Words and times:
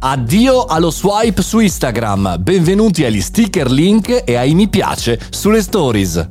Addio 0.00 0.64
allo 0.64 0.92
swipe 0.92 1.42
su 1.42 1.58
Instagram, 1.58 2.36
benvenuti 2.38 3.04
agli 3.04 3.20
sticker 3.20 3.68
link 3.68 4.22
e 4.24 4.36
ai 4.36 4.54
mi 4.54 4.68
piace 4.68 5.18
sulle 5.28 5.60
stories. 5.60 6.28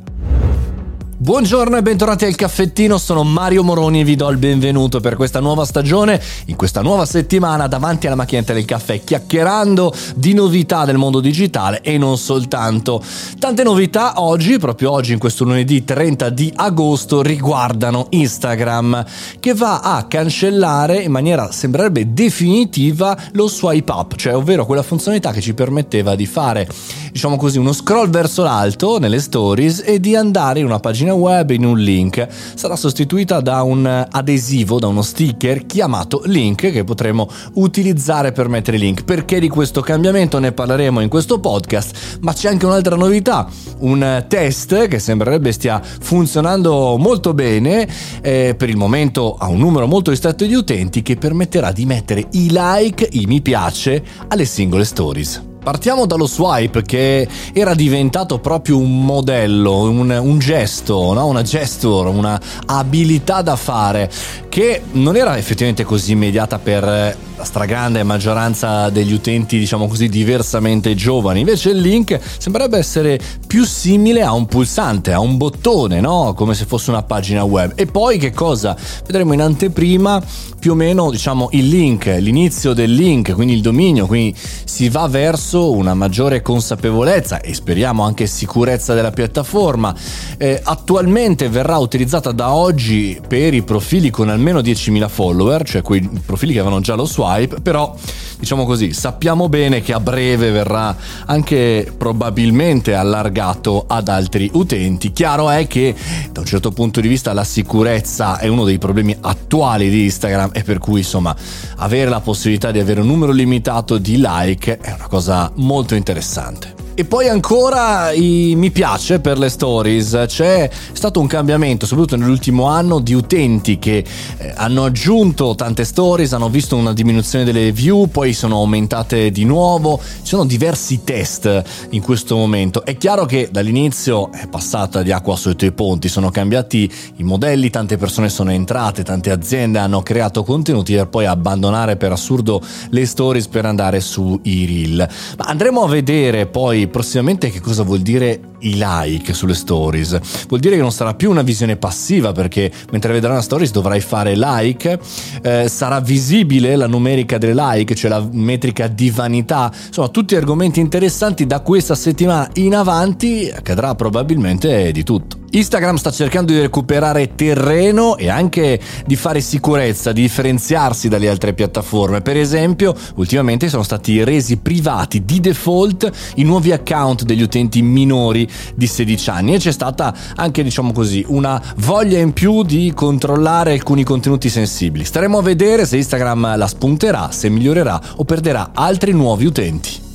Buongiorno 1.27 1.75
e 1.75 1.81
bentornati 1.81 2.23
al 2.23 2.35
caffettino, 2.35 2.97
sono 2.97 3.25
Mario 3.25 3.61
Moroni 3.61 3.99
e 3.99 4.05
vi 4.05 4.15
do 4.15 4.29
il 4.29 4.37
benvenuto 4.37 5.01
per 5.01 5.17
questa 5.17 5.41
nuova 5.41 5.65
stagione, 5.65 6.21
in 6.45 6.55
questa 6.55 6.81
nuova 6.81 7.05
settimana 7.05 7.67
davanti 7.67 8.07
alla 8.07 8.15
macchinetta 8.15 8.53
del 8.53 8.63
caffè, 8.63 9.03
chiacchierando 9.03 9.93
di 10.15 10.33
novità 10.33 10.85
del 10.85 10.95
mondo 10.95 11.19
digitale 11.19 11.81
e 11.81 11.97
non 11.97 12.17
soltanto. 12.17 13.03
Tante 13.39 13.63
novità 13.63 14.21
oggi, 14.21 14.57
proprio 14.57 14.91
oggi 14.91 15.11
in 15.11 15.19
questo 15.19 15.43
lunedì 15.43 15.83
30 15.83 16.29
di 16.29 16.49
agosto, 16.55 17.21
riguardano 17.21 18.05
Instagram, 18.11 19.03
che 19.41 19.53
va 19.53 19.81
a 19.81 20.05
cancellare 20.05 21.01
in 21.01 21.11
maniera 21.11 21.51
sembrerebbe 21.51 22.13
definitiva 22.13 23.17
lo 23.33 23.49
swipe 23.49 23.91
up, 23.91 24.15
cioè 24.15 24.33
ovvero 24.33 24.65
quella 24.65 24.81
funzionalità 24.81 25.33
che 25.33 25.41
ci 25.41 25.53
permetteva 25.53 26.15
di 26.15 26.25
fare, 26.25 26.69
diciamo 27.11 27.35
così, 27.35 27.57
uno 27.57 27.73
scroll 27.73 28.09
verso 28.09 28.43
l'alto 28.43 28.97
nelle 28.97 29.19
stories 29.19 29.83
e 29.85 29.99
di 29.99 30.15
andare 30.15 30.59
in 30.61 30.65
una 30.65 30.79
pagina 30.79 31.15
web 31.17 31.49
in 31.51 31.65
un 31.65 31.77
link. 31.77 32.27
Sarà 32.55 32.75
sostituita 32.75 33.41
da 33.41 33.61
un 33.63 34.07
adesivo, 34.09 34.79
da 34.79 34.87
uno 34.87 35.01
sticker 35.01 35.65
chiamato 35.65 36.21
link 36.25 36.71
che 36.71 36.83
potremo 36.83 37.29
utilizzare 37.53 38.31
per 38.31 38.47
mettere 38.47 38.77
link. 38.77 39.03
Perché 39.03 39.39
di 39.39 39.49
questo 39.49 39.81
cambiamento 39.81 40.39
ne 40.39 40.51
parleremo 40.51 41.01
in 41.01 41.09
questo 41.09 41.39
podcast, 41.39 42.17
ma 42.21 42.33
c'è 42.33 42.49
anche 42.49 42.65
un'altra 42.65 42.95
novità, 42.95 43.47
un 43.79 44.25
test 44.27 44.87
che 44.87 44.99
sembrerebbe 44.99 45.51
stia 45.51 45.81
funzionando 45.83 46.97
molto 46.97 47.33
bene, 47.33 47.87
eh, 48.21 48.55
per 48.57 48.69
il 48.69 48.77
momento 48.77 49.35
ha 49.37 49.47
un 49.47 49.59
numero 49.59 49.87
molto 49.87 50.11
ristretto 50.11 50.45
di 50.45 50.53
utenti 50.53 51.01
che 51.01 51.15
permetterà 51.15 51.71
di 51.71 51.85
mettere 51.85 52.27
i 52.31 52.49
like, 52.51 53.07
i 53.11 53.25
mi 53.25 53.41
piace 53.41 54.03
alle 54.27 54.45
singole 54.45 54.85
stories. 54.85 55.46
Partiamo 55.67 56.05
dallo 56.05 56.27
swipe 56.27 56.81
che 56.83 57.27
era 57.51 57.73
diventato 57.73 58.39
proprio 58.39 58.77
un 58.77 59.03
modello, 59.03 59.81
un, 59.81 60.09
un 60.11 60.39
gesto, 60.39 61.11
no? 61.11 61.25
una 61.25 61.41
gesture, 61.41 62.07
una 62.07 62.39
abilità 62.67 63.41
da 63.41 63.57
fare 63.57 64.09
che 64.57 64.81
non 64.93 65.15
era 65.15 65.37
effettivamente 65.37 65.83
così 65.83 66.13
immediata 66.13 66.57
per 66.57 66.83
la 66.83 67.43
stragrande 67.43 68.01
maggioranza 68.01 68.89
degli 68.89 69.13
utenti, 69.13 69.59
diciamo 69.59 69.87
così, 69.87 70.09
diversamente 70.09 70.95
giovani. 70.95 71.41
Invece 71.41 71.69
il 71.69 71.79
link 71.79 72.19
sembrerebbe 72.39 72.79
essere 72.79 73.19
più 73.45 73.63
simile 73.65 74.23
a 74.23 74.33
un 74.33 74.47
pulsante, 74.47 75.13
a 75.13 75.19
un 75.19 75.37
bottone, 75.37 76.01
no? 76.01 76.33
Come 76.35 76.55
se 76.55 76.65
fosse 76.65 76.89
una 76.89 77.03
pagina 77.03 77.43
web. 77.43 77.73
E 77.75 77.85
poi 77.85 78.17
che 78.17 78.31
cosa? 78.31 78.75
Vedremo 79.05 79.33
in 79.33 79.41
anteprima 79.41 80.23
più 80.57 80.71
o 80.71 80.75
meno, 80.75 81.11
diciamo, 81.11 81.49
il 81.51 81.67
link, 81.67 82.07
l'inizio 82.17 82.73
del 82.73 82.91
link, 82.91 83.33
quindi 83.33 83.53
il 83.53 83.61
dominio, 83.61 84.07
quindi 84.07 84.35
si 84.65 84.89
va 84.89 85.07
verso 85.07 85.71
una 85.71 85.93
maggiore 85.93 86.41
consapevolezza 86.41 87.41
e 87.41 87.53
speriamo 87.53 88.01
anche 88.01 88.25
sicurezza 88.25 88.95
della 88.95 89.11
piattaforma. 89.11 89.93
Eh, 90.37 90.59
attualmente 90.63 91.47
verrà 91.47 91.77
utilizzata 91.77 92.31
da 92.31 92.53
oggi 92.53 93.21
per 93.27 93.53
i 93.53 93.61
profili 93.61 94.09
con 94.09 94.29
almeno 94.29 94.45
10.000 94.55 95.07
follower, 95.09 95.63
cioè 95.63 95.81
quei 95.81 96.01
profili 96.25 96.53
che 96.53 96.59
avevano 96.59 96.81
già 96.81 96.95
lo 96.95 97.05
swipe, 97.05 97.61
però 97.61 97.95
diciamo 98.39 98.65
così, 98.65 98.93
sappiamo 98.93 99.49
bene 99.49 99.81
che 99.81 99.93
a 99.93 99.99
breve 99.99 100.51
verrà 100.51 100.95
anche 101.25 101.91
probabilmente 101.97 102.93
allargato 102.93 103.85
ad 103.87 104.07
altri 104.07 104.49
utenti. 104.53 105.11
Chiaro 105.11 105.49
è 105.49 105.67
che 105.67 105.95
da 106.31 106.39
un 106.39 106.45
certo 106.45 106.71
punto 106.71 107.01
di 107.01 107.07
vista 107.07 107.33
la 107.33 107.43
sicurezza 107.43 108.37
è 108.39 108.47
uno 108.47 108.63
dei 108.63 108.77
problemi 108.77 109.15
attuali 109.19 109.89
di 109.89 110.03
Instagram 110.03 110.51
e 110.53 110.63
per 110.63 110.77
cui 110.79 110.99
insomma 110.99 111.35
avere 111.77 112.09
la 112.09 112.21
possibilità 112.21 112.71
di 112.71 112.79
avere 112.79 113.01
un 113.01 113.07
numero 113.07 113.31
limitato 113.31 113.97
di 113.97 114.17
like 114.17 114.77
è 114.77 114.93
una 114.93 115.07
cosa 115.07 115.51
molto 115.55 115.95
interessante. 115.95 116.86
E 116.99 117.05
poi 117.05 117.27
ancora 117.27 118.11
i 118.11 118.55
mi 118.55 118.71
piace 118.71 119.19
per 119.19 119.37
le 119.37 119.49
stories. 119.49 120.23
C'è 120.25 120.67
stato 120.93 121.19
un 121.19 121.27
cambiamento, 121.27 121.85
soprattutto 121.85 122.15
nell'ultimo 122.15 122.63
anno, 122.63 122.97
di 122.97 123.13
utenti 123.13 123.77
che 123.77 124.03
eh, 124.39 124.53
hanno 124.55 124.83
aggiunto 124.83 125.53
tante 125.53 125.83
stories, 125.85 126.33
hanno 126.33 126.49
visto 126.49 126.75
una 126.75 126.93
diminuzione 126.93 127.45
delle 127.45 127.71
view, 127.71 128.07
poi 128.07 128.33
sono 128.33 128.55
aumentate 128.55 129.29
di 129.29 129.45
nuovo. 129.45 130.01
Ci 130.01 130.21
sono 130.23 130.43
diversi 130.45 131.03
test 131.03 131.63
in 131.91 132.01
questo 132.01 132.35
momento. 132.35 132.83
È 132.83 132.97
chiaro 132.97 133.25
che 133.25 133.49
dall'inizio 133.51 134.31
è 134.31 134.47
passata 134.47 135.03
di 135.03 135.11
acqua 135.11 135.35
sotto 135.35 135.65
i 135.65 135.71
ponti, 135.71 136.09
sono 136.09 136.31
cambiati 136.31 136.91
i 137.17 137.23
modelli, 137.23 137.69
tante 137.69 137.97
persone 137.97 138.27
sono 138.27 138.49
entrate, 138.49 139.03
tante 139.03 139.29
aziende 139.29 139.77
hanno 139.77 140.01
creato 140.01 140.43
contenuti 140.43 140.95
per 140.95 141.09
poi 141.09 141.27
abbandonare 141.27 141.95
per 141.95 142.11
assurdo 142.11 142.59
le 142.89 143.05
stories 143.05 143.47
per 143.49 143.67
andare 143.67 143.99
sui 143.99 144.65
reel. 144.65 145.07
Ma 145.37 145.45
andremo 145.45 145.83
a 145.83 145.87
vedere 145.87 146.47
poi 146.47 146.85
prossimamente 146.87 147.49
che 147.49 147.59
cosa 147.59 147.83
vuol 147.83 147.99
dire 147.99 148.39
i 148.59 148.75
like 148.75 149.33
sulle 149.33 149.53
stories. 149.53 150.19
Vuol 150.47 150.59
dire 150.59 150.75
che 150.75 150.81
non 150.81 150.91
sarà 150.91 151.13
più 151.13 151.29
una 151.29 151.41
visione 151.41 151.77
passiva 151.77 152.31
perché 152.31 152.71
mentre 152.91 153.13
vedrai 153.13 153.33
una 153.33 153.41
stories 153.41 153.71
dovrai 153.71 154.01
fare 154.01 154.35
like, 154.35 154.99
eh, 155.41 155.67
sarà 155.69 155.99
visibile 155.99 156.75
la 156.75 156.87
numerica 156.87 157.37
delle 157.37 157.53
like, 157.55 157.95
cioè 157.95 158.09
la 158.09 158.27
metrica 158.31 158.87
di 158.87 159.09
vanità. 159.09 159.71
Insomma, 159.87 160.09
tutti 160.09 160.35
argomenti 160.35 160.79
interessanti 160.79 161.45
da 161.45 161.61
questa 161.61 161.95
settimana 161.95 162.49
in 162.53 162.75
avanti 162.75 163.51
accadrà 163.53 163.95
probabilmente 163.95 164.91
di 164.91 165.03
tutto. 165.03 165.36
Instagram 165.49 165.95
sta 165.95 166.11
cercando 166.11 166.51
di 166.51 166.59
recuperare 166.59 167.35
terreno 167.35 168.17
e 168.17 168.29
anche 168.29 168.79
di 169.05 169.15
fare 169.15 169.39
sicurezza, 169.39 170.11
di 170.11 170.21
differenziarsi 170.21 171.07
dalle 171.07 171.29
altre 171.29 171.53
piattaforme. 171.53 172.21
Per 172.21 172.35
esempio, 172.35 172.93
ultimamente 173.15 173.69
sono 173.69 173.83
stati 173.83 174.23
resi 174.23 174.57
privati 174.57 175.23
di 175.23 175.39
default 175.39 176.11
i 176.35 176.43
nuovi 176.43 176.73
account 176.73 177.23
degli 177.23 177.41
utenti 177.41 177.81
minori 177.81 178.47
di 178.75 178.87
16 178.87 179.29
anni 179.29 179.55
e 179.55 179.59
c'è 179.59 179.71
stata 179.71 180.13
anche, 180.35 180.63
diciamo 180.63 180.91
così, 180.91 181.23
una 181.27 181.61
voglia 181.77 182.19
in 182.19 182.33
più 182.33 182.63
di 182.63 182.91
controllare 182.93 183.71
alcuni 183.71 184.03
contenuti 184.03 184.49
sensibili. 184.49 185.05
Staremo 185.05 185.37
a 185.37 185.41
vedere 185.41 185.85
se 185.85 185.97
Instagram 185.97 186.57
la 186.57 186.67
spunterà, 186.67 187.31
se 187.31 187.47
migliorerà 187.49 187.99
o 188.17 188.25
perderà 188.25 188.71
altri 188.73 189.13
nuovi 189.13 189.45
utenti. 189.45 190.06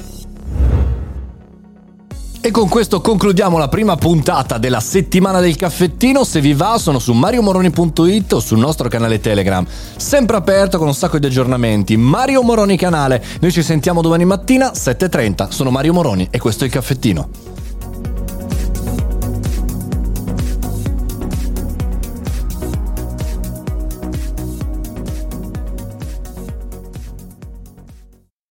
E 2.45 2.51
con 2.51 2.69
questo 2.69 3.01
concludiamo 3.01 3.57
la 3.57 3.69
prima 3.69 3.95
puntata 3.95 4.59
della 4.59 4.81
settimana 4.81 5.39
del 5.39 5.55
caffettino. 5.55 6.25
Se 6.25 6.41
vi 6.41 6.55
va, 6.55 6.77
sono 6.77 6.99
su 6.99 7.13
mariomoroni.it 7.13 8.33
o 8.33 8.41
sul 8.41 8.59
nostro 8.59 8.89
canale 8.89 9.21
Telegram, 9.21 9.65
sempre 9.97 10.35
aperto 10.35 10.77
con 10.77 10.89
un 10.89 10.95
sacco 10.95 11.21
di 11.21 11.27
aggiornamenti. 11.27 11.97
Mario 11.97 12.43
Moroni 12.43 12.77
canale. 12.77 13.23
Noi 13.39 13.53
ci 13.53 13.63
sentiamo 13.63 14.03
domani 14.03 14.25
mattina 14.25 14.73
7:30. 14.73 15.51
Sono 15.51 15.71
Mario 15.71 15.93
Moroni 15.93 16.27
e 16.33 16.41
questo 16.41 16.65
è 16.65 16.67
il 16.67 16.73
caffettino. 16.73 17.52